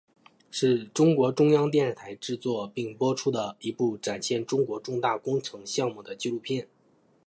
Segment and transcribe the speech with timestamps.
[0.49, 6.67] 是中国中央电视台制作并播出的一部展现中国重大工程项目的纪录片。